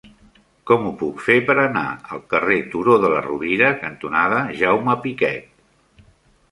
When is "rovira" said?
3.29-3.71